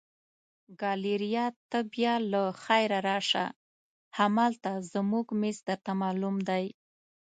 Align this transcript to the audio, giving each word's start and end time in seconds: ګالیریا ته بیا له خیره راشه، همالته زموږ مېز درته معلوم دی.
ګالیریا 0.81 1.45
ته 1.69 1.79
بیا 1.93 2.13
له 2.31 2.41
خیره 2.63 2.99
راشه، 3.09 3.45
همالته 4.17 4.71
زموږ 4.93 5.25
مېز 5.41 5.57
درته 5.67 5.91
معلوم 6.01 6.35
دی. 6.49 6.65